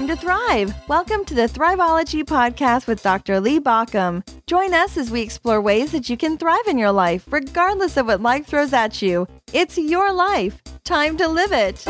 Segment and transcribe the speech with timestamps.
[0.00, 0.74] time to thrive.
[0.88, 3.38] Welcome to the Thriveology Podcast with Dr.
[3.38, 4.26] Lee Baucom.
[4.46, 8.06] Join us as we explore ways that you can thrive in your life, regardless of
[8.06, 9.28] what life throws at you.
[9.52, 10.62] It's your life.
[10.84, 11.84] Time to live it.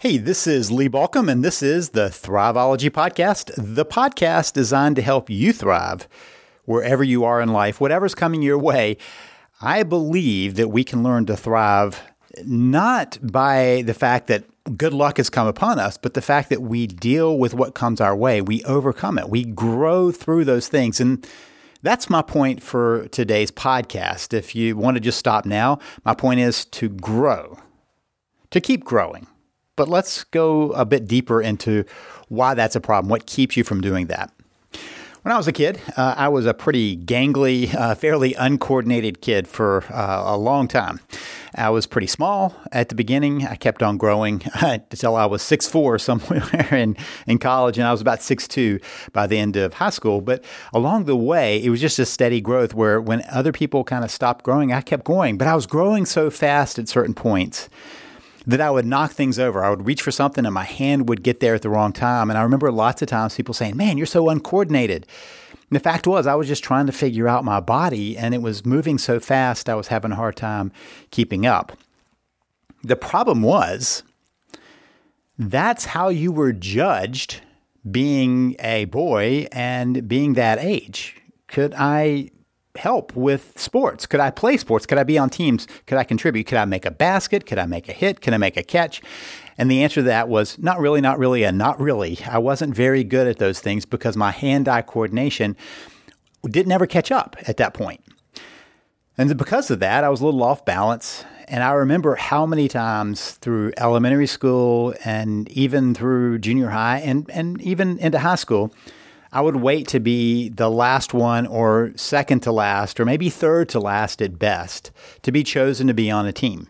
[0.00, 5.02] Hey, this is Lee Baucom, and this is the Thriveology Podcast, the podcast designed to
[5.02, 6.08] help you thrive
[6.64, 8.96] wherever you are in life, whatever's coming your way.
[9.60, 12.00] I believe that we can learn to thrive
[12.44, 14.44] not by the fact that
[14.76, 18.00] good luck has come upon us, but the fact that we deal with what comes
[18.00, 18.40] our way.
[18.40, 19.28] We overcome it.
[19.28, 21.00] We grow through those things.
[21.00, 21.26] And
[21.82, 24.32] that's my point for today's podcast.
[24.32, 27.58] If you want to just stop now, my point is to grow,
[28.50, 29.26] to keep growing.
[29.74, 31.84] But let's go a bit deeper into
[32.28, 34.32] why that's a problem, what keeps you from doing that.
[35.22, 39.46] When I was a kid, uh, I was a pretty gangly, uh, fairly uncoordinated kid
[39.46, 41.00] for uh, a long time.
[41.54, 43.46] I was pretty small at the beginning.
[43.46, 46.96] I kept on growing until I was 6'4 somewhere in,
[47.26, 48.82] in college, and I was about 6'2
[49.12, 50.20] by the end of high school.
[50.20, 54.04] But along the way, it was just a steady growth where when other people kind
[54.04, 55.36] of stopped growing, I kept going.
[55.36, 57.68] But I was growing so fast at certain points
[58.46, 59.64] that I would knock things over.
[59.64, 62.30] I would reach for something and my hand would get there at the wrong time.
[62.30, 65.06] And I remember lots of times people saying, Man, you're so uncoordinated.
[65.72, 68.42] And the fact was, I was just trying to figure out my body and it
[68.42, 70.70] was moving so fast, I was having a hard time
[71.10, 71.78] keeping up.
[72.84, 74.02] The problem was,
[75.38, 77.40] that's how you were judged
[77.90, 81.16] being a boy and being that age.
[81.46, 82.28] Could I
[82.76, 84.04] help with sports?
[84.04, 84.84] Could I play sports?
[84.84, 85.66] Could I be on teams?
[85.86, 86.48] Could I contribute?
[86.48, 87.46] Could I make a basket?
[87.46, 88.20] Could I make a hit?
[88.20, 89.00] Could I make a catch?
[89.62, 92.18] And the answer to that was not really, not really, and not really.
[92.28, 95.56] I wasn't very good at those things because my hand eye coordination
[96.44, 98.00] didn't ever catch up at that point.
[99.16, 101.24] And because of that, I was a little off balance.
[101.46, 107.30] And I remember how many times through elementary school and even through junior high and,
[107.30, 108.74] and even into high school,
[109.30, 113.68] I would wait to be the last one or second to last or maybe third
[113.68, 114.90] to last at best
[115.22, 116.66] to be chosen to be on a team.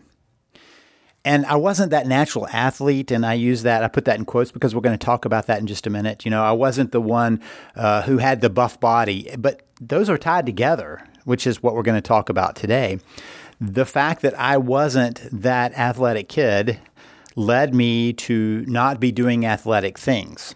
[1.25, 4.51] And I wasn't that natural athlete, and I use that, I put that in quotes
[4.51, 6.25] because we're going to talk about that in just a minute.
[6.25, 7.41] You know, I wasn't the one
[7.75, 11.83] uh, who had the buff body, but those are tied together, which is what we're
[11.83, 12.99] going to talk about today.
[13.61, 16.79] The fact that I wasn't that athletic kid
[17.35, 20.53] led me to not be doing athletic things.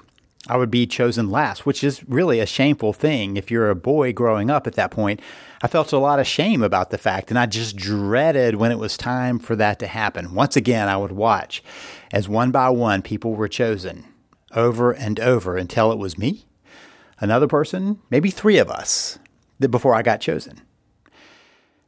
[0.49, 3.37] I would be chosen last, which is really a shameful thing.
[3.37, 5.21] If you're a boy growing up at that point,
[5.61, 8.77] I felt a lot of shame about the fact, and I just dreaded when it
[8.77, 10.35] was time for that to happen.
[10.35, 11.63] Once again, I would watch
[12.11, 14.05] as one by one people were chosen
[14.55, 16.45] over and over until it was me,
[17.19, 19.19] another person, maybe three of us
[19.59, 20.61] before I got chosen.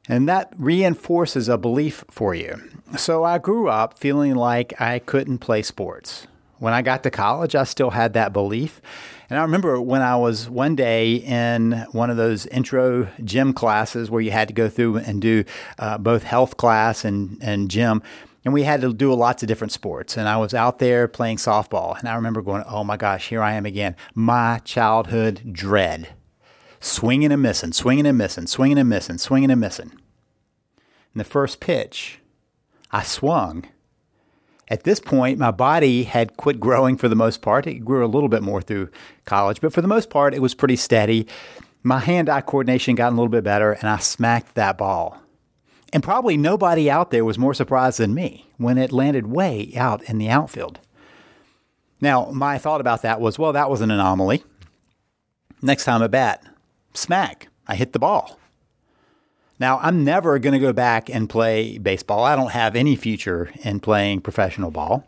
[0.08, 2.60] And that reinforces a belief for you.
[2.98, 6.26] So I grew up feeling like I couldn't play sports.
[6.60, 8.82] When I got to college, I still had that belief.
[9.30, 14.10] And I remember when I was one day in one of those intro gym classes
[14.10, 15.46] where you had to go through and do
[15.78, 18.02] uh, both health class and, and gym.
[18.44, 20.18] And we had to do lots of different sports.
[20.18, 21.98] And I was out there playing softball.
[22.00, 23.96] And I remember going, oh my gosh, here I am again.
[24.14, 26.10] My childhood dread.
[26.82, 29.92] Swinging and missing, swinging and missing, swinging and missing, swinging and missing.
[31.14, 32.20] And the first pitch,
[32.92, 33.66] I swung
[34.70, 37.66] at this point, my body had quit growing for the most part.
[37.66, 38.90] It grew a little bit more through
[39.26, 41.28] college, but for the most part, it was pretty steady.
[41.82, 45.22] My hand eye coordination got a little bit better, and I smacked that ball.
[45.92, 50.04] And probably nobody out there was more surprised than me when it landed way out
[50.04, 50.80] in the outfield.
[52.00, 54.44] Now, my thought about that was well, that was an anomaly.
[55.62, 56.44] Next time a bat,
[56.94, 58.40] smack, I hit the ball.
[59.60, 62.24] Now, I'm never going to go back and play baseball.
[62.24, 65.06] I don't have any future in playing professional ball.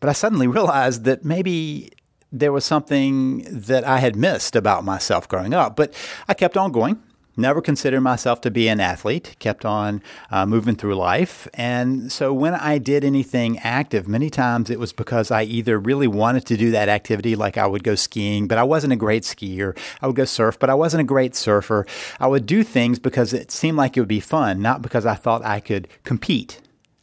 [0.00, 1.90] But I suddenly realized that maybe
[2.30, 5.76] there was something that I had missed about myself growing up.
[5.76, 5.94] But
[6.28, 7.02] I kept on going
[7.38, 11.48] never considered myself to be an athlete, kept on uh, moving through life.
[11.54, 16.08] And so when I did anything active, many times it was because I either really
[16.08, 19.22] wanted to do that activity, like I would go skiing, but I wasn't a great
[19.22, 19.76] skier.
[20.02, 21.86] I would go surf, but I wasn't a great surfer.
[22.20, 25.14] I would do things because it seemed like it would be fun, not because I
[25.14, 26.60] thought I could compete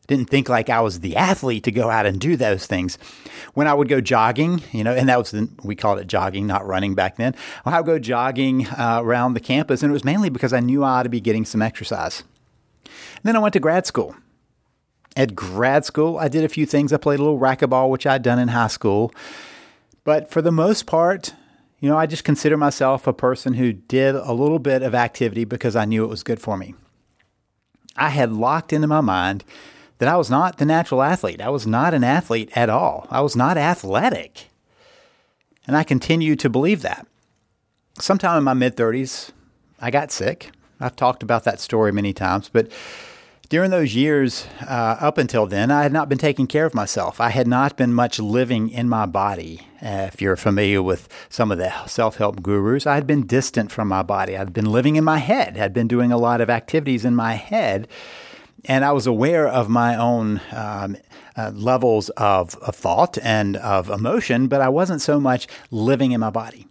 [0.08, 2.98] didn't think like I was the athlete to go out and do those things.
[3.54, 6.46] When I would go jogging, you know, and that was the, we called it jogging,
[6.46, 7.36] not running back then.
[7.66, 10.84] I would go jogging uh, around the campus, and it was mainly because I knew
[10.84, 12.24] I ought to be getting some exercise.
[12.84, 14.16] And then I went to grad school.
[15.16, 16.92] At grad school, I did a few things.
[16.92, 19.14] I played a little racquetball, which I'd done in high school.
[20.04, 21.34] But for the most part,
[21.80, 25.46] you know, I just consider myself a person who did a little bit of activity
[25.46, 26.76] because I knew it was good for me.
[27.96, 29.46] I had locked into my mind
[29.98, 31.42] that I was not the natural athlete.
[31.42, 33.08] I was not an athlete at all.
[33.10, 34.50] I was not athletic.
[35.68, 37.08] And I continue to believe that.
[38.00, 39.32] Sometime in my mid 30s,
[39.80, 40.52] I got sick.
[40.80, 42.70] I've talked about that story many times, but
[43.50, 47.22] during those years uh, up until then, I had not been taking care of myself.
[47.22, 49.62] I had not been much living in my body.
[49.82, 53.72] Uh, if you're familiar with some of the self help gurus, I had been distant
[53.72, 54.36] from my body.
[54.36, 57.34] I'd been living in my head, had been doing a lot of activities in my
[57.34, 57.88] head.
[58.64, 60.98] And I was aware of my own um,
[61.38, 66.22] uh, levels of, of thought and of emotion, but I wasn't so much living in
[66.22, 66.68] my body.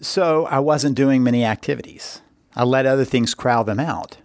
[0.00, 2.20] So I wasn't doing many activities.
[2.54, 4.18] I let other things crowd them out.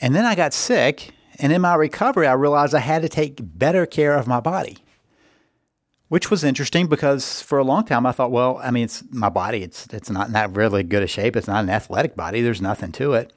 [0.00, 3.38] And then I got sick, and in my recovery, I realized I had to take
[3.40, 4.78] better care of my body,
[6.08, 9.28] which was interesting because for a long time I thought, well, I mean, it's my
[9.28, 9.62] body.
[9.62, 11.34] It's it's not in that really good a shape.
[11.34, 12.42] It's not an athletic body.
[12.42, 13.32] There's nothing to it.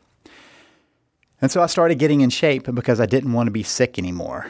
[1.42, 4.48] And so I started getting in shape because I didn't want to be sick anymore.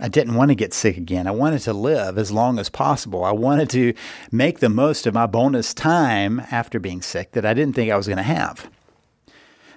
[0.00, 1.26] I didn't want to get sick again.
[1.26, 3.24] I wanted to live as long as possible.
[3.24, 3.94] I wanted to
[4.30, 7.96] make the most of my bonus time after being sick that I didn't think I
[7.96, 8.70] was going to have.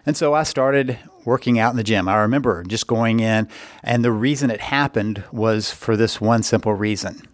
[0.05, 2.07] And so I started working out in the gym.
[2.07, 3.47] I remember just going in,
[3.83, 7.27] and the reason it happened was for this one simple reason.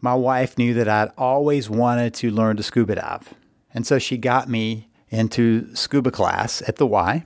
[0.00, 3.34] My wife knew that I'd always wanted to learn to scuba dive.
[3.74, 7.24] And so she got me into scuba class at the Y.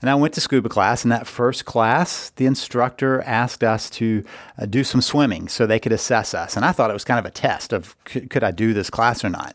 [0.00, 1.04] And I went to scuba class.
[1.04, 4.24] In that first class, the instructor asked us to
[4.58, 6.56] uh, do some swimming so they could assess us.
[6.56, 8.88] And I thought it was kind of a test of could, could I do this
[8.88, 9.54] class or not.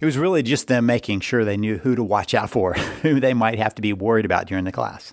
[0.00, 3.18] It was really just them making sure they knew who to watch out for, who
[3.18, 5.12] they might have to be worried about during the class.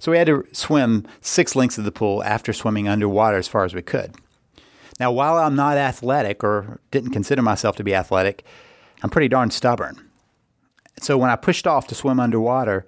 [0.00, 3.64] So we had to swim six lengths of the pool after swimming underwater as far
[3.64, 4.14] as we could.
[5.00, 8.44] Now, while I'm not athletic or didn't consider myself to be athletic,
[9.02, 10.08] I'm pretty darn stubborn.
[11.00, 12.84] So when I pushed off to swim underwater,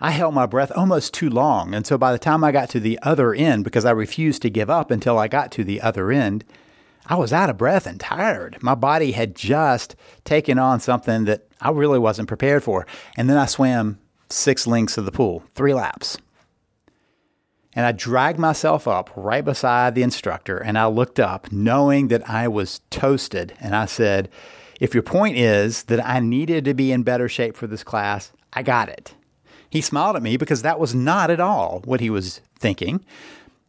[0.00, 1.74] I held my breath almost too long.
[1.74, 4.50] And so by the time I got to the other end, because I refused to
[4.50, 6.44] give up until I got to the other end,
[7.06, 8.62] I was out of breath and tired.
[8.62, 9.94] My body had just
[10.24, 12.86] taken on something that I really wasn't prepared for.
[13.16, 13.98] And then I swam
[14.30, 16.16] six lengths of the pool, three laps.
[17.74, 22.28] And I dragged myself up right beside the instructor and I looked up knowing that
[22.28, 23.54] I was toasted.
[23.60, 24.30] And I said,
[24.80, 28.32] If your point is that I needed to be in better shape for this class,
[28.52, 29.14] I got it.
[29.74, 33.04] He smiled at me because that was not at all what he was thinking,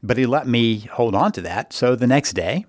[0.04, 1.74] but he let me hold on to that.
[1.74, 2.68] So the next day,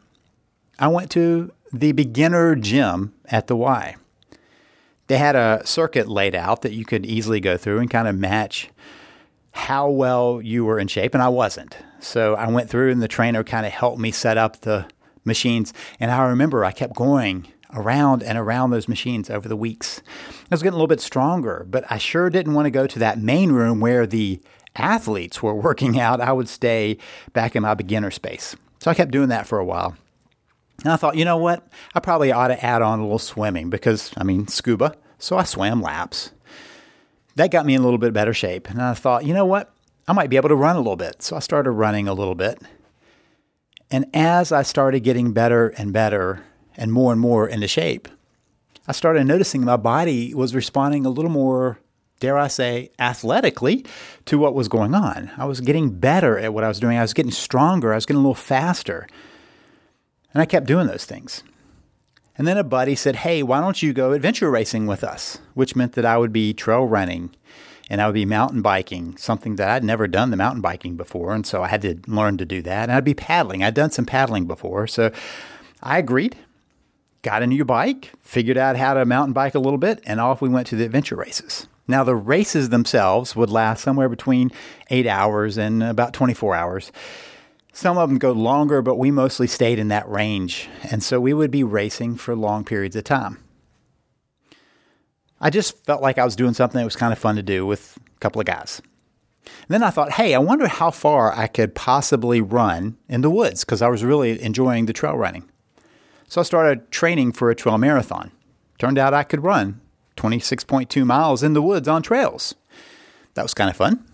[0.79, 3.97] I went to the beginner gym at the Y.
[5.09, 8.17] They had a circuit laid out that you could easily go through and kind of
[8.17, 8.71] match
[9.53, 11.77] how well you were in shape, and I wasn't.
[12.01, 14.87] So I went through, and the trainer kind of helped me set up the
[15.27, 15.75] machines.
[16.01, 20.03] And I remember I kept going around and around those machines over the weeks.
[20.19, 22.99] I was getting a little bit stronger, but I sure didn't want to go to
[22.99, 24.41] that main room where the
[24.75, 26.21] athletes were working out.
[26.21, 26.99] I would stay
[27.33, 28.57] back in my beginner space.
[28.81, 29.97] So I kept doing that for a while.
[30.85, 31.67] And I thought, you know what?
[31.95, 34.95] I probably ought to add on a little swimming because, I mean, scuba.
[35.19, 36.33] So I swam laps.
[37.37, 38.69] That got me in a little bit better shape.
[38.69, 39.73] And I thought, you know what?
[40.09, 41.23] I might be able to run a little bit.
[41.23, 42.61] So I started running a little bit.
[43.91, 46.45] And as I started getting better and better
[46.77, 48.09] and more and more into shape,
[48.89, 51.79] I started noticing my body was responding a little more,
[52.21, 53.85] dare I say, athletically
[54.27, 55.31] to what was going on.
[55.37, 56.97] I was getting better at what I was doing.
[56.97, 57.93] I was getting stronger.
[57.93, 59.09] I was getting a little faster.
[60.33, 61.43] And I kept doing those things.
[62.39, 65.39] And then a buddy said, Hey, why don't you go adventure racing with us?
[65.55, 67.35] Which meant that I would be trail running
[67.89, 71.33] and I would be mountain biking, something that I'd never done the mountain biking before.
[71.33, 72.85] And so I had to learn to do that.
[72.85, 73.63] And I'd be paddling.
[73.63, 74.87] I'd done some paddling before.
[74.87, 75.13] So
[75.83, 76.37] I agreed,
[77.27, 80.41] got a new bike, figured out how to mountain bike a little bit, and off
[80.41, 81.67] we went to the adventure races.
[81.89, 84.53] Now, the races themselves would last somewhere between
[84.91, 86.93] eight hours and about 24 hours.
[87.73, 90.69] Some of them go longer, but we mostly stayed in that range.
[90.89, 93.43] And so we would be racing for long periods of time.
[95.41, 97.67] I just felt like I was doing something that was kind of fun to do
[97.67, 98.81] with a couple of guys.
[99.45, 103.31] And then I thought, hey, I wonder how far I could possibly run in the
[103.31, 105.51] woods because I was really enjoying the trail running.
[106.29, 108.33] So I started training for a trail marathon.
[108.79, 109.81] Turned out I could run
[110.17, 112.55] 26.2 miles in the woods on trails.
[113.35, 114.05] That was kind of fun.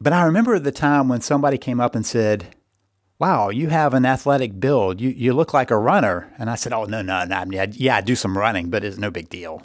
[0.00, 2.54] But I remember the time when somebody came up and said,
[3.18, 5.00] wow, you have an athletic build.
[5.00, 6.32] You, you look like a runner.
[6.38, 7.44] And I said, oh, no, no, no.
[7.50, 9.60] Yeah, I do some running, but it's no big deal.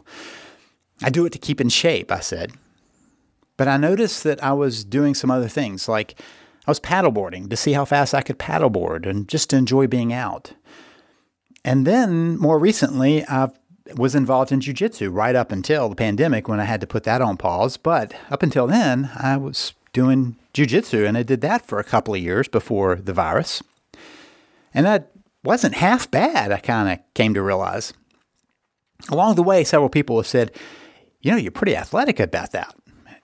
[1.01, 2.51] I do it to keep in shape, I said.
[3.55, 6.19] But I noticed that I was doing some other things, like
[6.67, 10.11] I was paddleboarding to see how fast I could paddleboard and just to enjoy being
[10.11, 10.51] out.
[11.65, 13.49] And then more recently, I
[13.97, 17.23] was involved in jujitsu right up until the pandemic when I had to put that
[17.23, 17.75] on pause.
[17.75, 22.13] But up until then, I was doing jujitsu, and I did that for a couple
[22.13, 23.63] of years before the virus.
[24.75, 25.11] And that
[25.43, 27.93] wasn't half bad, I kind of came to realize.
[29.09, 30.51] Along the way, several people have said,
[31.21, 32.75] you know, you're pretty athletic about that.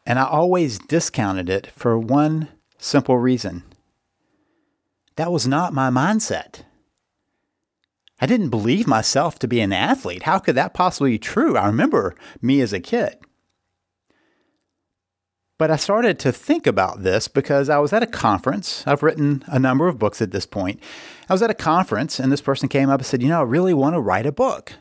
[0.03, 3.63] And I always discounted it for one simple reason
[5.17, 6.63] that was not my mindset.
[8.21, 10.23] I didn't believe myself to be an athlete.
[10.23, 11.57] How could that possibly be true?
[11.57, 13.17] I remember me as a kid.
[15.57, 18.83] But I started to think about this because I was at a conference.
[18.87, 20.79] I've written a number of books at this point.
[21.29, 23.43] I was at a conference and this person came up and said, You know, I
[23.43, 24.73] really want to write a book.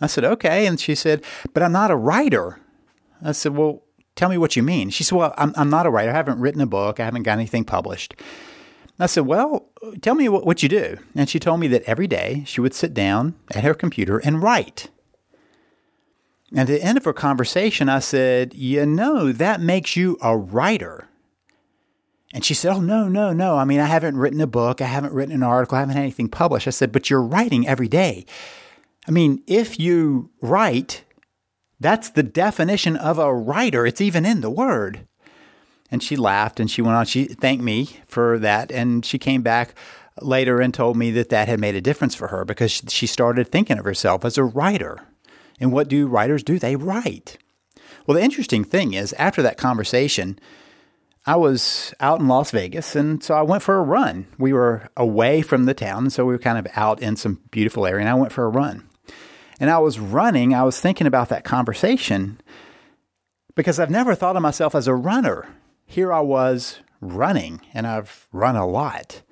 [0.00, 0.66] I said, Okay.
[0.66, 2.60] And she said, But I'm not a writer.
[3.20, 3.82] I said, Well,
[4.14, 4.90] tell me what you mean.
[4.90, 6.10] She said, Well, I'm, I'm not a writer.
[6.10, 8.14] I haven't written a book, I haven't got anything published.
[8.98, 9.70] I said, Well,
[10.00, 10.98] tell me what, what you do.
[11.14, 14.42] And she told me that every day she would sit down at her computer and
[14.42, 14.88] write.
[16.50, 20.36] And at the end of our conversation, I said, You know, that makes you a
[20.36, 21.08] writer.
[22.32, 23.56] And she said, Oh, no, no, no.
[23.56, 24.80] I mean, I haven't written a book.
[24.80, 25.76] I haven't written an article.
[25.76, 26.68] I haven't had anything published.
[26.68, 28.26] I said, But you're writing every day.
[29.06, 31.04] I mean, if you write,
[31.80, 33.86] that's the definition of a writer.
[33.86, 35.06] It's even in the word.
[35.90, 37.06] And she laughed and she went on.
[37.06, 38.72] She thanked me for that.
[38.72, 39.74] And she came back
[40.20, 43.48] later and told me that that had made a difference for her because she started
[43.48, 45.00] thinking of herself as a writer.
[45.60, 46.58] And what do writers do?
[46.58, 47.38] They write.
[48.06, 50.38] Well, the interesting thing is, after that conversation,
[51.26, 54.26] I was out in Las Vegas, and so I went for a run.
[54.38, 57.86] We were away from the town, so we were kind of out in some beautiful
[57.86, 58.86] area, and I went for a run.
[59.58, 62.40] And I was running, I was thinking about that conversation
[63.54, 65.48] because I've never thought of myself as a runner.
[65.94, 69.22] Here I was running, and I've run a lot.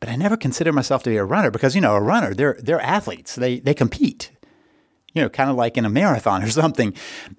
[0.00, 2.58] But I never considered myself to be a runner because, you know, a runner, they're,
[2.60, 3.36] they're athletes.
[3.36, 4.32] They, they compete
[5.14, 6.92] you know, kind of like in a marathon or something.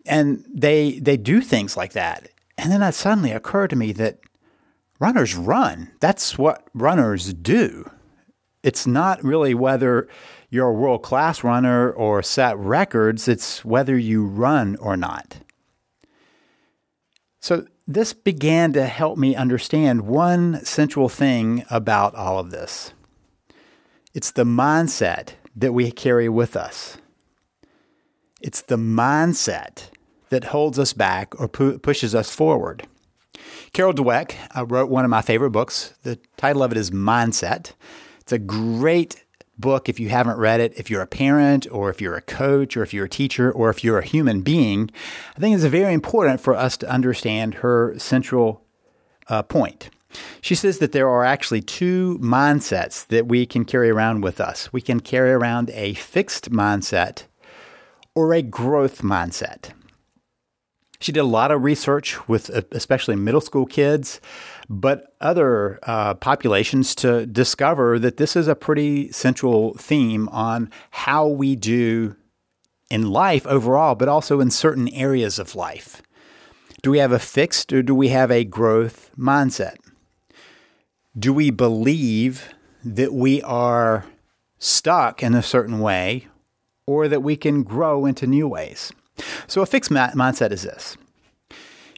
[0.05, 2.29] And they they do things like that.
[2.57, 4.19] And then it suddenly occurred to me that
[5.00, 5.91] runners run.
[6.00, 7.89] That's what runners do.
[8.63, 10.07] It's not really whether
[10.50, 15.39] you're a world class runner or set records, it's whether you run or not.
[17.41, 22.94] So, this began to help me understand one central thing about all of this
[24.15, 26.98] it's the mindset that we carry with us.
[28.42, 29.89] It's the mindset
[30.30, 32.88] that holds us back or pu- pushes us forward.
[33.74, 35.94] Carol Dweck uh, wrote one of my favorite books.
[36.04, 37.74] The title of it is Mindset.
[38.22, 39.25] It's a great
[39.57, 40.74] book if you haven't read it.
[40.77, 43.69] If you're a parent, or if you're a coach, or if you're a teacher, or
[43.69, 44.91] if you're a human being,
[45.35, 48.63] I think it's very important for us to understand her central
[49.27, 49.89] uh, point.
[50.41, 54.71] She says that there are actually two mindsets that we can carry around with us.
[54.71, 57.24] We can carry around a fixed mindset
[58.13, 59.71] or a growth mindset.
[61.00, 64.21] She did a lot of research with uh, especially middle school kids,
[64.69, 71.27] but other uh, populations to discover that this is a pretty central theme on how
[71.27, 72.15] we do
[72.89, 76.01] in life overall, but also in certain areas of life.
[76.81, 79.75] Do we have a fixed or do we have a growth mindset?
[81.17, 82.53] Do we believe
[82.84, 84.05] that we are
[84.60, 86.27] stuck in a certain way
[86.86, 88.91] or that we can grow into new ways.
[89.48, 90.98] So, a fixed mindset is this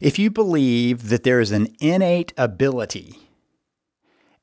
[0.01, 3.17] if you believe that there is an innate ability,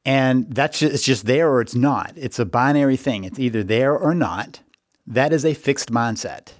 [0.04, 3.62] and that's just, it's just there or it's not, it's a binary thing, it's either
[3.62, 4.60] there or not,
[5.06, 6.52] that is a fixed mindset.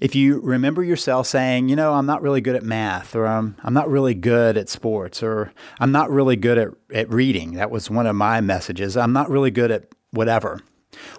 [0.00, 3.56] If you remember yourself saying, you know, I'm not really good at math, or I'm,
[3.64, 7.70] I'm not really good at sports, or I'm not really good at, at reading, that
[7.70, 8.96] was one of my messages.
[8.96, 10.60] I'm not really good at whatever.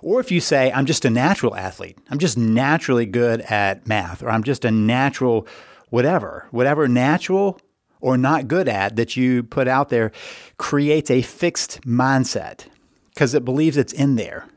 [0.02, 4.22] Or if you say, I'm just a natural athlete, I'm just naturally good at math,
[4.22, 5.48] or I'm just a natural
[5.90, 7.60] whatever, whatever natural
[8.00, 10.12] or not good at that you put out there
[10.58, 12.68] creates a fixed mindset
[13.14, 14.48] because it believes it's in there.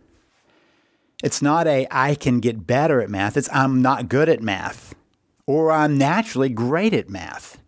[1.23, 4.95] It's not a I can get better at math, it's I'm not good at math
[5.47, 7.59] or I'm naturally great at math.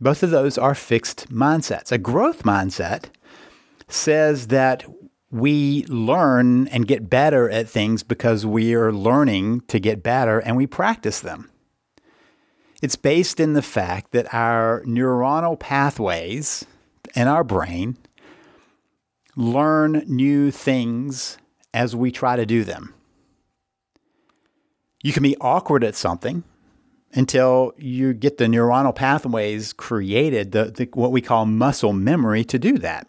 [0.00, 1.90] Both of those are fixed mindsets.
[1.90, 3.06] A growth mindset
[3.88, 4.84] says that
[5.30, 10.56] we learn and get better at things because we are learning to get better and
[10.56, 11.50] we practice them.
[12.80, 16.64] It's based in the fact that our neuronal pathways
[17.16, 17.96] in our brain
[19.34, 21.38] learn new things
[21.74, 22.94] as we try to do them.
[25.02, 26.44] You can be awkward at something
[27.14, 32.58] until you get the neuronal pathways created, the, the, what we call muscle memory, to
[32.58, 33.08] do that.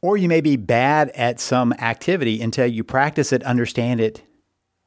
[0.00, 4.22] Or you may be bad at some activity until you practice it, understand it,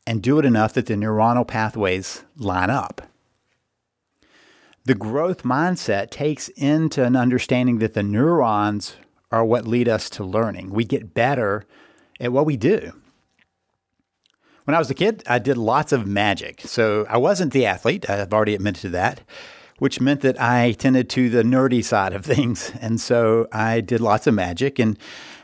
[0.05, 3.01] and do it enough that the neuronal pathways line up.
[4.87, 8.95] The growth mindset takes into an understanding that the neurons
[9.33, 10.69] are what lead us to learning.
[10.69, 11.65] We get better
[12.21, 12.93] at what we do.
[14.63, 16.61] When I was a kid, I did lots of magic.
[16.61, 19.23] So I wasn't the athlete, I've already admitted to that,
[19.77, 22.71] which meant that I tended to the nerdy side of things.
[22.79, 24.79] And so I did lots of magic.
[24.79, 24.97] And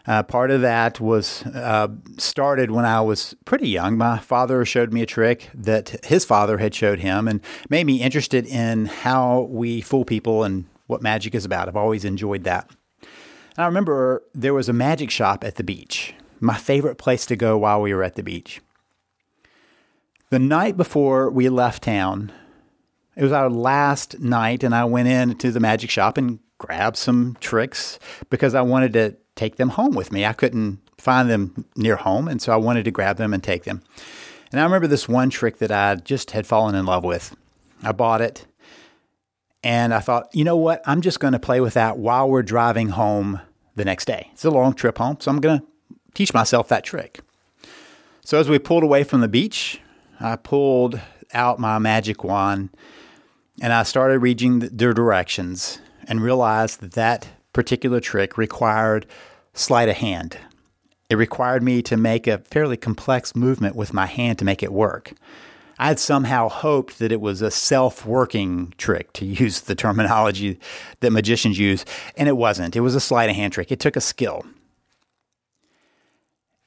[0.05, 3.97] uh, part of that was uh, started when I was pretty young.
[3.97, 8.01] My father showed me a trick that his father had showed him and made me
[8.01, 11.67] interested in how we fool people and what magic is about.
[11.67, 12.69] I've always enjoyed that.
[13.01, 17.35] And I remember there was a magic shop at the beach, my favorite place to
[17.35, 18.61] go while we were at the beach.
[20.31, 22.31] The night before we left town,
[23.15, 27.37] it was our last night, and I went into the magic shop and grabbed some
[27.39, 30.25] tricks because I wanted to take them home with me.
[30.25, 33.63] I couldn't find them near home, and so I wanted to grab them and take
[33.63, 33.81] them.
[34.51, 37.35] And I remember this one trick that I just had fallen in love with.
[37.83, 38.45] I bought it,
[39.63, 40.81] and I thought, you know what?
[40.85, 43.41] I'm just going to play with that while we're driving home
[43.75, 44.29] the next day.
[44.33, 45.65] It's a long trip home, so I'm going to
[46.13, 47.21] teach myself that trick.
[48.25, 49.81] So as we pulled away from the beach,
[50.19, 50.99] I pulled
[51.33, 52.69] out my magic wand
[53.61, 59.05] and I started reading the directions and realized that that particular trick required
[59.53, 60.37] sleight of hand.
[61.09, 64.73] It required me to make a fairly complex movement with my hand to make it
[64.73, 65.13] work.
[65.77, 70.59] I had somehow hoped that it was a self working trick, to use the terminology
[71.01, 71.85] that magicians use,
[72.17, 72.75] and it wasn't.
[72.75, 73.71] It was a sleight of hand trick.
[73.71, 74.45] It took a skill.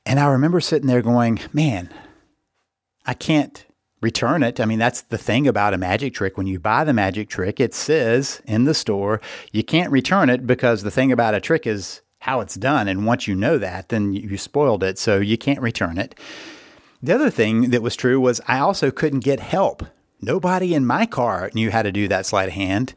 [0.04, 1.92] And I remember sitting there going, man,
[3.04, 3.65] I can't
[4.00, 4.60] return it.
[4.60, 6.36] I mean, that's the thing about a magic trick.
[6.36, 9.20] When you buy the magic trick, it says in the store,
[9.52, 12.88] you can't return it because the thing about a trick is how it's done.
[12.88, 14.98] And once you know that, then you spoiled it.
[14.98, 16.14] So you can't return it.
[17.02, 19.84] The other thing that was true was I also couldn't get help.
[20.20, 22.94] Nobody in my car knew how to do that sleight of hand.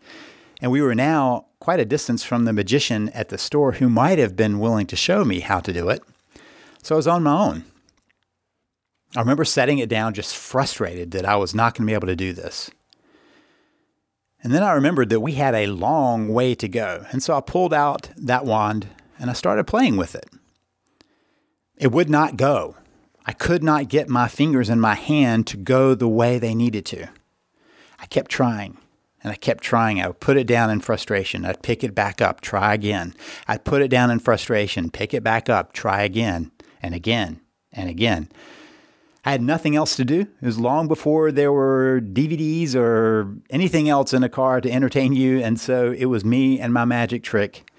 [0.61, 4.17] And we were now quite a distance from the magician at the store who might
[4.17, 6.01] have been willing to show me how to do it.
[6.81, 7.65] So I was on my own.
[9.15, 12.07] I remember setting it down just frustrated that I was not going to be able
[12.07, 12.69] to do this.
[14.41, 17.05] And then I remembered that we had a long way to go.
[17.11, 18.87] And so I pulled out that wand
[19.19, 20.29] and I started playing with it.
[21.75, 22.75] It would not go.
[23.25, 26.85] I could not get my fingers and my hand to go the way they needed
[26.87, 27.09] to.
[27.99, 28.77] I kept trying
[29.21, 30.01] and I kept trying.
[30.01, 31.45] I would put it down in frustration.
[31.45, 33.13] I'd pick it back up, try again.
[33.47, 37.41] I'd put it down in frustration, pick it back up, try again and again
[37.73, 38.29] and again.
[39.25, 40.21] I had nothing else to do.
[40.21, 45.13] It was long before there were DVDs or anything else in a car to entertain
[45.13, 45.39] you.
[45.41, 47.69] And so it was me and my magic trick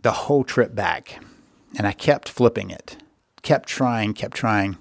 [0.00, 1.22] the whole trip back.
[1.76, 2.96] And I kept flipping it,
[3.42, 4.76] kept trying, kept trying.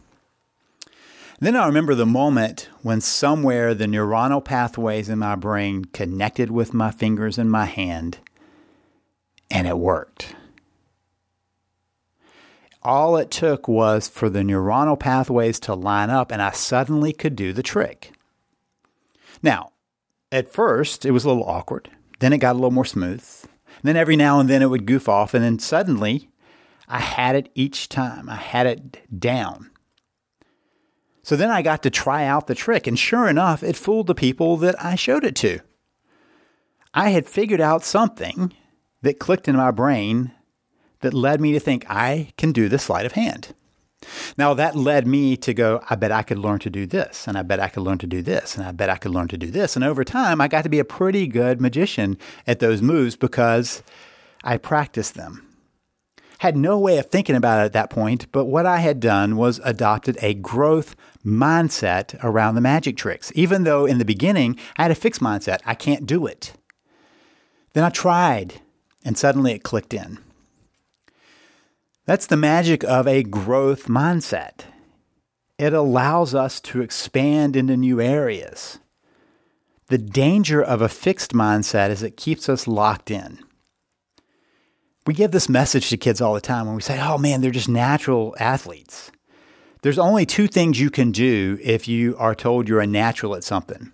[1.39, 6.73] Then I remember the moment when somewhere the neuronal pathways in my brain connected with
[6.73, 8.19] my fingers and my hand,
[9.49, 10.35] and it worked.
[12.83, 17.35] All it took was for the neuronal pathways to line up, and I suddenly could
[17.35, 18.13] do the trick.
[19.43, 19.71] Now,
[20.31, 21.89] at first, it was a little awkward.
[22.19, 23.23] Then it got a little more smooth.
[23.83, 26.29] Then every now and then it would goof off, and then suddenly
[26.87, 28.29] I had it each time.
[28.29, 29.71] I had it down.
[31.23, 34.15] So then I got to try out the trick, and sure enough, it fooled the
[34.15, 35.59] people that I showed it to.
[36.93, 38.53] I had figured out something
[39.01, 40.31] that clicked in my brain
[41.01, 43.53] that led me to think I can do the sleight of hand.
[44.37, 47.37] Now that led me to go, I bet I could learn to do this, and
[47.37, 49.37] I bet I could learn to do this, and I bet I could learn to
[49.37, 49.75] do this.
[49.75, 53.83] And over time, I got to be a pretty good magician at those moves because
[54.43, 55.47] I practiced them.
[56.39, 59.37] Had no way of thinking about it at that point, but what I had done
[59.37, 63.31] was adopted a growth mindset around the magic tricks.
[63.35, 66.53] Even though in the beginning I had a fixed mindset, I can't do it.
[67.73, 68.55] Then I tried,
[69.05, 70.17] and suddenly it clicked in.
[72.11, 74.65] That's the magic of a growth mindset.
[75.57, 78.79] It allows us to expand into new areas.
[79.87, 83.39] The danger of a fixed mindset is it keeps us locked in.
[85.07, 87.49] We give this message to kids all the time when we say, oh man, they're
[87.49, 89.09] just natural athletes.
[89.81, 93.45] There's only two things you can do if you are told you're a natural at
[93.45, 93.93] something.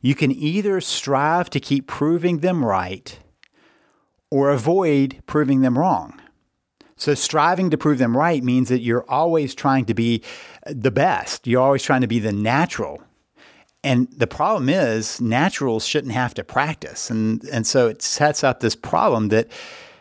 [0.00, 3.18] You can either strive to keep proving them right
[4.30, 6.20] or avoid proving them wrong.
[6.98, 10.22] So striving to prove them right means that you're always trying to be
[10.66, 11.46] the best.
[11.46, 13.02] You're always trying to be the natural.
[13.84, 17.08] And the problem is naturals shouldn't have to practice.
[17.08, 19.48] And and so it sets up this problem that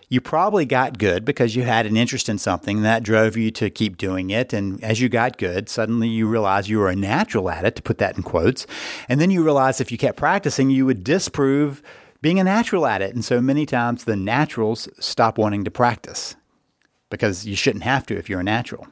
[0.10, 3.70] You probably got good because you had an interest in something that drove you to
[3.70, 4.54] keep doing it.
[4.54, 7.82] And as you got good, suddenly you realize you were a natural at it, to
[7.82, 8.66] put that in quotes.
[9.10, 11.84] And then you realize if you kept practicing, you would disprove
[12.22, 13.14] being a natural at it.
[13.14, 16.36] And so many times the naturals stop wanting to practice
[17.10, 18.88] because you shouldn't have to if you're a natural.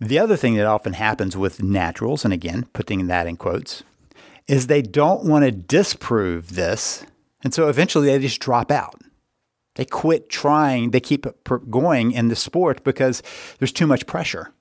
[0.00, 3.82] The other thing that often happens with naturals, and again, putting that in quotes,
[4.48, 7.04] is they don't want to disprove this.
[7.42, 9.00] And so eventually they just drop out.
[9.76, 11.26] They quit trying, they keep
[11.70, 13.22] going in the sport because
[13.58, 14.52] there's too much pressure.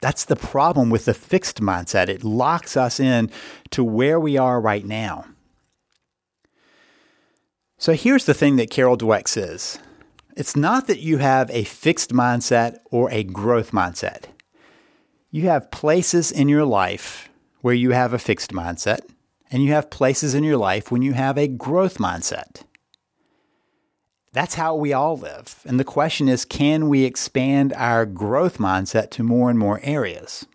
[0.00, 2.08] That's the problem with the fixed mindset.
[2.08, 3.30] It locks us in
[3.70, 5.26] to where we are right now.
[7.78, 9.78] So here's the thing that Carol Dweck says
[10.38, 14.26] it's not that you have a fixed mindset or a growth mindset.
[15.32, 17.28] You have places in your life
[17.60, 19.00] where you have a fixed mindset,
[19.50, 22.62] and you have places in your life when you have a growth mindset.
[24.32, 25.60] That's how we all live.
[25.66, 30.46] And the question is can we expand our growth mindset to more and more areas?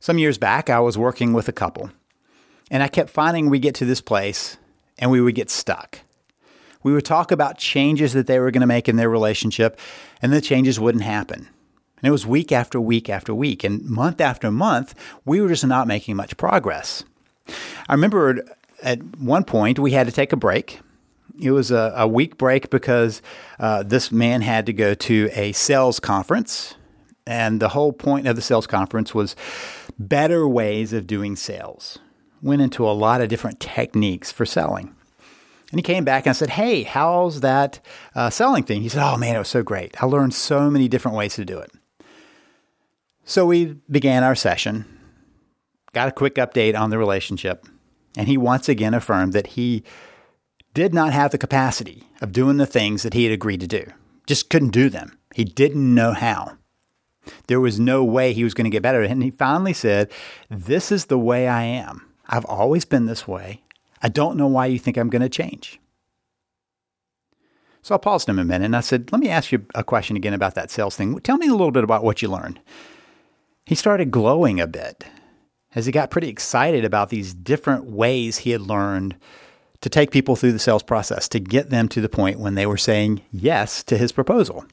[0.00, 1.92] Some years back, I was working with a couple,
[2.68, 4.56] and I kept finding we get to this place
[4.98, 6.00] and we would get stuck.
[6.82, 9.78] We would talk about changes that they were going to make in their relationship,
[10.22, 11.48] and the changes wouldn't happen.
[11.96, 15.66] And it was week after week after week, and month after month, we were just
[15.66, 17.04] not making much progress.
[17.88, 18.44] I remember
[18.82, 20.80] at one point we had to take a break
[21.40, 23.22] it was a, a week break because
[23.58, 26.74] uh, this man had to go to a sales conference.
[27.26, 29.36] And the whole point of the sales conference was
[29.98, 31.98] better ways of doing sales.
[32.42, 34.94] Went into a lot of different techniques for selling.
[35.70, 37.80] And he came back and said, Hey, how's that
[38.14, 38.82] uh, selling thing?
[38.82, 40.02] He said, Oh man, it was so great.
[40.02, 41.70] I learned so many different ways to do it.
[43.24, 44.86] So we began our session,
[45.92, 47.66] got a quick update on the relationship,
[48.16, 49.84] and he once again affirmed that he
[50.72, 53.84] did not have the capacity of doing the things that he had agreed to do.
[54.26, 55.18] Just couldn't do them.
[55.34, 56.56] He didn't know how.
[57.48, 59.02] There was no way he was going to get better.
[59.02, 60.10] And he finally said,
[60.48, 62.06] This is the way I am.
[62.26, 63.62] I've always been this way.
[64.02, 65.80] I don't know why you think I'm going to change.
[67.82, 70.16] So I paused him a minute and I said, Let me ask you a question
[70.16, 71.18] again about that sales thing.
[71.20, 72.60] Tell me a little bit about what you learned.
[73.64, 75.04] He started glowing a bit
[75.74, 79.16] as he got pretty excited about these different ways he had learned
[79.80, 82.66] to take people through the sales process to get them to the point when they
[82.66, 84.64] were saying yes to his proposal.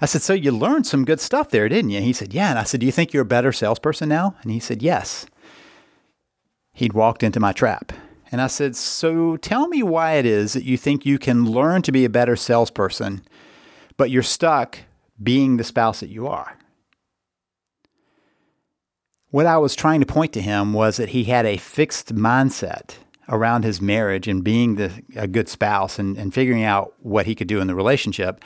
[0.00, 2.00] I said, So you learned some good stuff there, didn't you?
[2.00, 2.50] He said, Yeah.
[2.50, 4.36] And I said, Do you think you're a better salesperson now?
[4.42, 5.26] And he said, Yes.
[6.72, 7.92] He'd walked into my trap.
[8.32, 11.82] And I said, So tell me why it is that you think you can learn
[11.82, 13.22] to be a better salesperson,
[13.96, 14.78] but you're stuck
[15.22, 16.56] being the spouse that you are.
[19.30, 22.96] What I was trying to point to him was that he had a fixed mindset
[23.28, 27.34] around his marriage and being the, a good spouse and, and figuring out what he
[27.34, 28.44] could do in the relationship.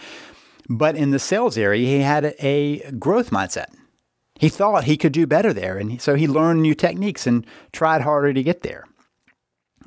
[0.68, 3.68] But in the sales area, he had a, a growth mindset.
[4.38, 5.78] He thought he could do better there.
[5.78, 8.84] And so he learned new techniques and tried harder to get there.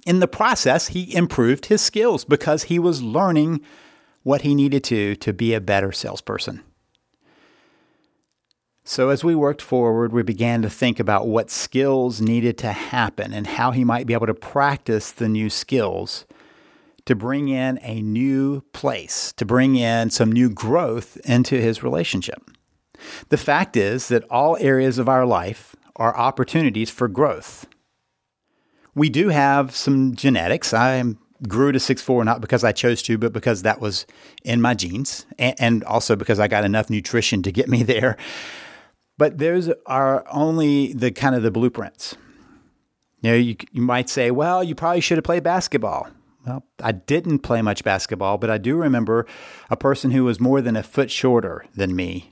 [0.05, 3.61] In the process, he improved his skills because he was learning
[4.23, 6.63] what he needed to to be a better salesperson.
[8.83, 13.33] So, as we worked forward, we began to think about what skills needed to happen
[13.33, 16.25] and how he might be able to practice the new skills
[17.03, 22.41] to bring in a new place, to bring in some new growth into his relationship.
[23.29, 27.65] The fact is that all areas of our life are opportunities for growth.
[28.95, 30.73] We do have some genetics.
[30.73, 31.03] I
[31.47, 34.05] grew to six four not because I chose to, but because that was
[34.43, 38.17] in my genes, and also because I got enough nutrition to get me there.
[39.17, 42.15] But those are only the kind of the blueprints.
[43.21, 46.07] You you, you might say, well, you probably should have played basketball.
[46.45, 49.25] Well, I didn't play much basketball, but I do remember
[49.69, 52.29] a person who was more than a foot shorter than me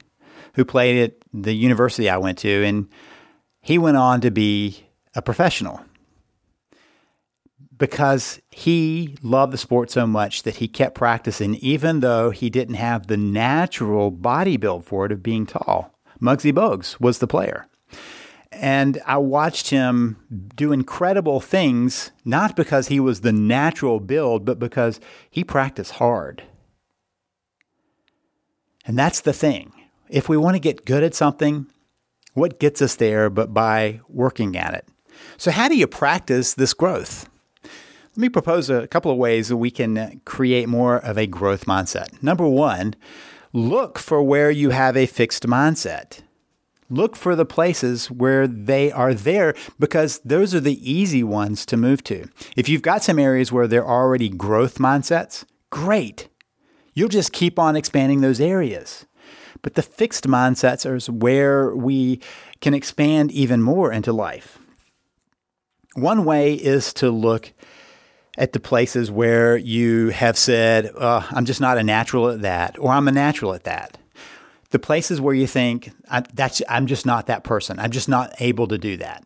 [0.56, 2.88] who played at the university I went to, and
[3.62, 5.82] he went on to be a professional
[7.78, 12.76] because he loved the sport so much that he kept practicing, even though he didn't
[12.76, 15.94] have the natural body build for it of being tall.
[16.22, 17.68] Muggsy Bogues was the player.
[18.52, 20.18] And I watched him
[20.56, 26.44] do incredible things, not because he was the natural build, but because he practiced hard.
[28.86, 29.74] And that's the thing.
[30.10, 31.68] If we want to get good at something,
[32.34, 34.88] what gets us there but by working at it?
[35.38, 37.30] So, how do you practice this growth?
[37.63, 41.28] Let me propose a couple of ways that we can uh, create more of a
[41.28, 42.22] growth mindset.
[42.24, 42.96] Number one,
[43.52, 46.22] look for where you have a fixed mindset.
[46.89, 51.78] Look for the places where they are there because those are the easy ones to
[51.78, 52.30] move to.
[52.56, 56.30] If you've got some areas where there are already growth mindsets, great.
[56.94, 59.06] You'll just keep on expanding those areas.
[59.65, 62.19] But the fixed mindsets are where we
[62.62, 64.60] can expand even more into life.
[65.95, 67.51] One way is to look
[68.38, 72.78] at the places where you have said, uh, I'm just not a natural at that,
[72.78, 73.97] or I'm a natural at that
[74.69, 75.91] the places where you think
[76.34, 77.80] that's I'm just not that person.
[77.80, 79.23] I'm just not able to do that.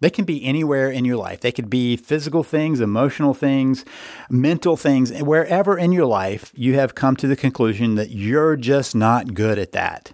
[0.00, 1.40] They can be anywhere in your life.
[1.40, 3.84] They could be physical things, emotional things,
[4.30, 5.12] mental things.
[5.22, 9.58] Wherever in your life you have come to the conclusion that you're just not good
[9.58, 10.12] at that.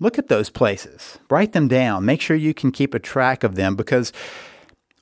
[0.00, 1.18] Look at those places.
[1.28, 2.04] Write them down.
[2.04, 4.12] Make sure you can keep a track of them because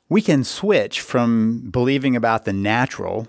[0.09, 3.28] we can switch from believing about the natural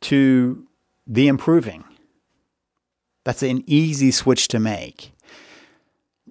[0.00, 0.66] to
[1.06, 1.84] the improving.
[3.24, 5.12] That's an easy switch to make.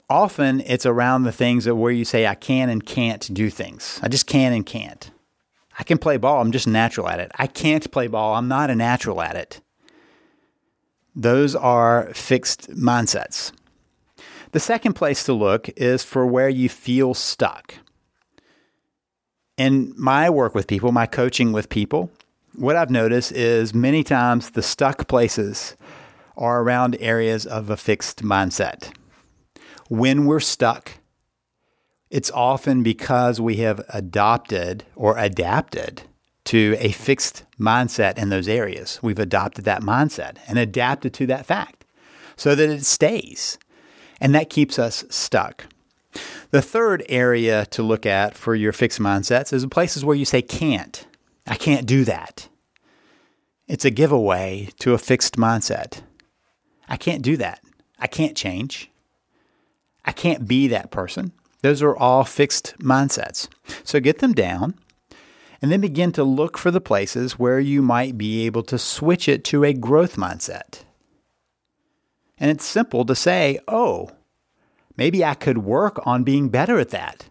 [0.09, 3.99] Often it's around the things that where you say, I can and can't do things.
[4.01, 5.11] I just can and can't.
[5.77, 7.31] I can play ball, I'm just natural at it.
[7.35, 9.61] I can't play ball, I'm not a natural at it.
[11.15, 13.51] Those are fixed mindsets.
[14.51, 17.75] The second place to look is for where you feel stuck.
[19.57, 22.11] In my work with people, my coaching with people,
[22.55, 25.75] what I've noticed is many times the stuck places
[26.37, 28.93] are around areas of a fixed mindset.
[29.89, 30.99] When we're stuck,
[32.09, 36.03] it's often because we have adopted or adapted
[36.45, 38.99] to a fixed mindset in those areas.
[39.01, 41.85] We've adopted that mindset and adapted to that fact
[42.37, 43.57] so that it stays.
[44.21, 45.65] And that keeps us stuck.
[46.51, 50.25] The third area to look at for your fixed mindsets is the places where you
[50.25, 51.05] say can't.
[51.45, 52.47] I can't do that.
[53.67, 56.01] It's a giveaway to a fixed mindset.
[56.87, 57.61] I can't do that.
[57.99, 58.89] I can't change.
[60.07, 61.33] I can't be that person.
[61.61, 63.49] Those are all fixed mindsets.
[63.83, 64.75] So get them down
[65.61, 69.27] and then begin to look for the places where you might be able to switch
[69.27, 70.83] it to a growth mindset.
[72.37, 74.09] And it's simple to say, oh,
[74.95, 77.25] maybe I could work on being better at that.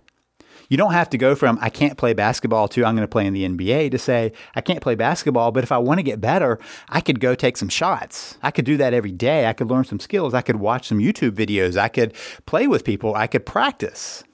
[0.68, 3.26] You don't have to go from I can't play basketball to I'm going to play
[3.26, 6.20] in the NBA to say I can't play basketball, but if I want to get
[6.20, 8.38] better, I could go take some shots.
[8.42, 9.46] I could do that every day.
[9.46, 10.34] I could learn some skills.
[10.34, 11.76] I could watch some YouTube videos.
[11.76, 12.14] I could
[12.46, 13.14] play with people.
[13.14, 14.24] I could practice.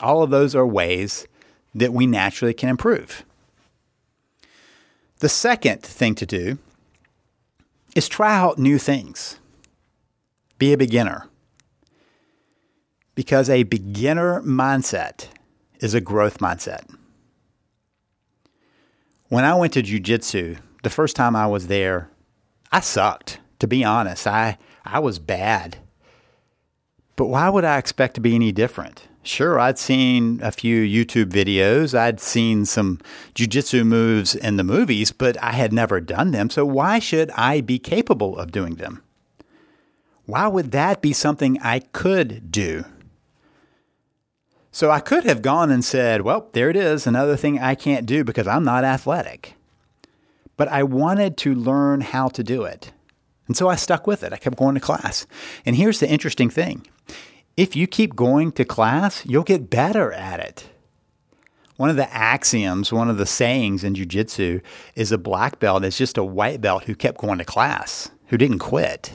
[0.00, 1.26] All of those are ways
[1.74, 3.24] that we naturally can improve.
[5.18, 6.58] The second thing to do
[7.94, 9.38] is try out new things.
[10.58, 11.26] Be a beginner.
[13.14, 15.26] Because a beginner mindset
[15.80, 16.82] is a growth mindset.
[19.28, 22.10] When I went to jujitsu, the first time I was there,
[22.72, 23.38] I sucked.
[23.60, 25.78] To be honest, I, I was bad.
[27.16, 29.06] But why would I expect to be any different?
[29.22, 31.96] Sure, I'd seen a few YouTube videos.
[31.96, 32.98] I'd seen some
[33.34, 36.48] jujitsu moves in the movies, but I had never done them.
[36.48, 39.02] So why should I be capable of doing them?
[40.24, 42.84] Why would that be something I could do?
[44.72, 48.06] So I could have gone and said, well, there it is, another thing I can't
[48.06, 49.54] do because I'm not athletic.
[50.56, 52.92] But I wanted to learn how to do it.
[53.48, 54.32] And so I stuck with it.
[54.32, 55.26] I kept going to class.
[55.66, 56.86] And here's the interesting thing
[57.56, 60.68] if you keep going to class, you'll get better at it.
[61.76, 64.62] One of the axioms, one of the sayings in jujitsu
[64.94, 68.38] is a black belt is just a white belt who kept going to class, who
[68.38, 69.14] didn't quit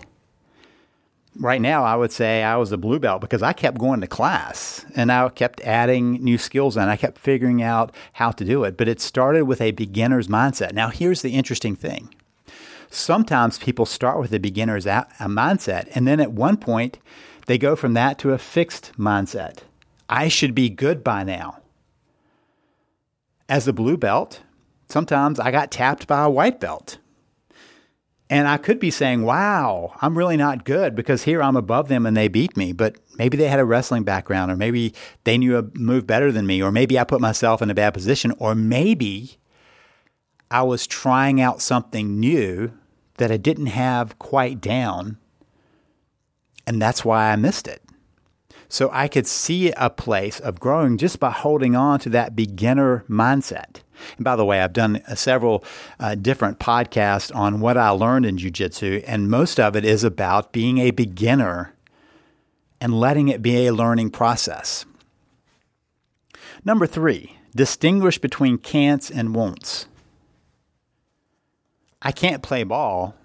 [1.37, 4.07] right now I would say I was a blue belt because I kept going to
[4.07, 8.63] class and I kept adding new skills and I kept figuring out how to do
[8.63, 8.77] it.
[8.77, 10.73] But it started with a beginner's mindset.
[10.73, 12.13] Now, here's the interesting thing.
[12.89, 16.99] Sometimes people start with a beginner's a- a mindset and then at one point
[17.47, 19.59] they go from that to a fixed mindset.
[20.09, 21.57] I should be good by now.
[23.49, 24.41] As a blue belt,
[24.89, 26.97] sometimes I got tapped by a white belt.
[28.29, 32.07] And I could be saying, wow, I'm really not good because here I'm above them
[32.07, 32.73] and they beat me.
[32.73, 34.93] But maybe they had a wrestling background, or maybe
[35.25, 37.93] they knew a move better than me, or maybe I put myself in a bad
[37.93, 39.37] position, or maybe
[40.49, 42.71] I was trying out something new
[43.17, 45.17] that I didn't have quite down.
[46.65, 47.83] And that's why I missed it.
[48.67, 53.05] So I could see a place of growing just by holding on to that beginner
[53.07, 53.81] mindset.
[54.17, 55.63] And by the way, I've done uh, several
[55.99, 60.51] uh, different podcasts on what I learned in jujitsu, and most of it is about
[60.51, 61.73] being a beginner
[62.81, 64.85] and letting it be a learning process.
[66.63, 69.87] Number three, distinguish between can'ts and won'ts.
[72.01, 73.15] I can't play ball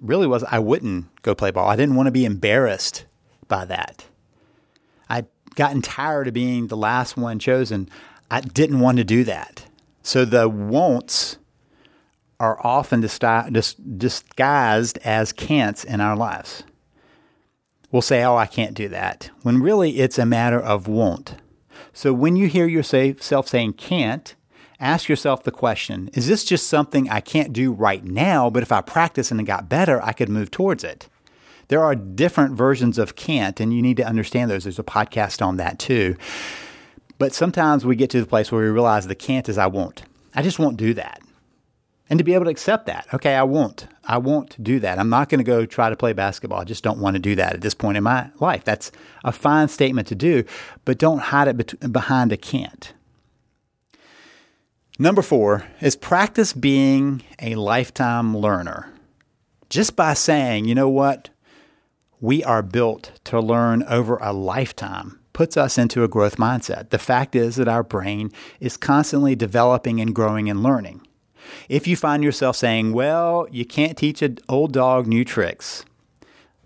[0.00, 1.68] really was I wouldn't go play ball.
[1.68, 3.04] I didn't want to be embarrassed
[3.48, 4.06] by that.
[5.08, 7.88] I'd gotten tired of being the last one chosen,
[8.30, 9.66] I didn't want to do that.
[10.02, 11.36] So the won'ts
[12.38, 16.62] are often disguised as can'ts in our lives.
[17.92, 21.34] We'll say, oh, I can't do that, when really it's a matter of won't.
[21.92, 24.34] So when you hear yourself saying can't,
[24.78, 28.72] ask yourself the question Is this just something I can't do right now, but if
[28.72, 31.08] I practice and it got better, I could move towards it?
[31.68, 34.64] There are different versions of can't, and you need to understand those.
[34.64, 36.16] There's a podcast on that too.
[37.20, 40.04] But sometimes we get to the place where we realize the can't is I won't.
[40.34, 41.20] I just won't do that.
[42.08, 43.86] And to be able to accept that, okay, I won't.
[44.04, 44.98] I won't do that.
[44.98, 46.60] I'm not going to go try to play basketball.
[46.60, 48.64] I just don't want to do that at this point in my life.
[48.64, 48.90] That's
[49.22, 50.44] a fine statement to do,
[50.86, 52.94] but don't hide it bet- behind a can't.
[54.98, 58.94] Number four is practice being a lifetime learner.
[59.68, 61.28] Just by saying, you know what,
[62.18, 66.90] we are built to learn over a lifetime puts us into a growth mindset.
[66.90, 71.06] The fact is that our brain is constantly developing and growing and learning.
[71.68, 75.84] If you find yourself saying, well, you can't teach an old dog new tricks,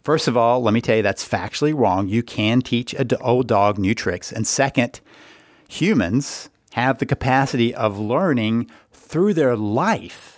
[0.03, 2.09] first of all, let me tell you that's factually wrong.
[2.09, 4.33] You can teach an old dog new tricks.
[4.33, 5.00] And second,
[5.68, 10.34] humans have the capacity of learning through their life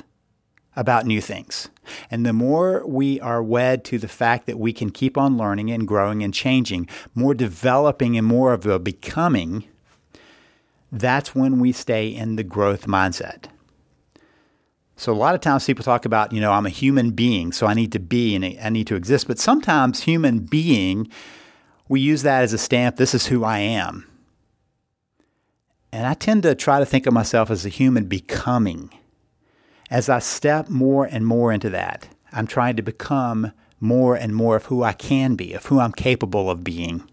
[0.76, 1.68] about new things.
[2.10, 5.70] And the more we are wed to the fact that we can keep on learning
[5.70, 9.64] and growing and changing, more developing and more of a becoming,
[10.92, 13.46] that's when we stay in the growth mindset.
[14.96, 17.66] So a lot of times people talk about, you know, I'm a human being, so
[17.66, 19.28] I need to be and I need to exist.
[19.28, 21.08] But sometimes human being,
[21.88, 22.96] we use that as a stamp.
[22.96, 24.06] This is who I am.
[25.92, 28.90] And I tend to try to think of myself as a human becoming.
[29.90, 34.56] As I step more and more into that, I'm trying to become more and more
[34.56, 37.08] of who I can be, of who I'm capable of being,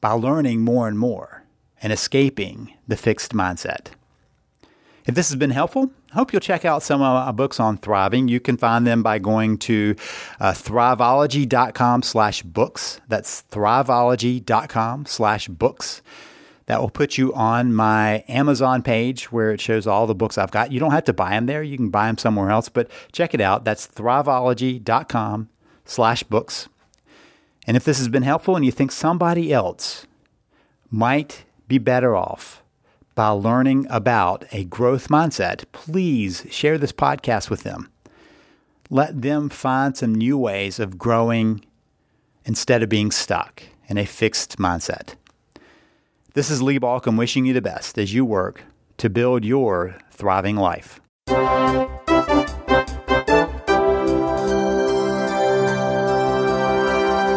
[0.00, 1.44] by learning more and more
[1.82, 3.88] and escaping the fixed mindset.
[5.06, 7.76] If this has been helpful, I hope you'll check out some of my books on
[7.76, 8.28] thriving.
[8.28, 9.96] You can find them by going to
[10.40, 13.00] uh, thriveology.com slash books.
[13.08, 16.00] That's thriveology.com slash books.
[16.66, 20.50] That will put you on my Amazon page where it shows all the books I've
[20.50, 20.72] got.
[20.72, 21.62] You don't have to buy them there.
[21.62, 23.64] You can buy them somewhere else, but check it out.
[23.64, 25.48] That's thriveology.com
[25.84, 26.68] slash books.
[27.66, 30.06] And if this has been helpful and you think somebody else
[30.90, 32.62] might be better off
[33.14, 37.90] by learning about a growth mindset, please share this podcast with them.
[38.90, 41.64] Let them find some new ways of growing
[42.44, 45.14] instead of being stuck in a fixed mindset.
[46.34, 48.64] This is Lee Baucom wishing you the best as you work
[48.98, 51.00] to build your thriving life.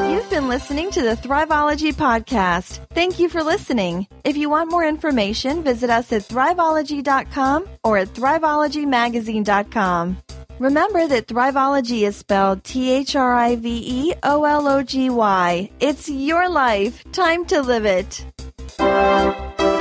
[0.10, 2.80] You've been listening to the Thriveology podcast.
[2.96, 4.08] Thank you for listening.
[4.24, 10.18] If you want more information, visit us at thriveology.com or at thriveologymagazine.com.
[10.58, 15.12] Remember that Thriveology is spelled T H R I V E O L O G
[15.12, 15.70] Y.
[15.80, 17.04] It's your life.
[17.12, 18.26] Time to live it.
[18.68, 19.77] Música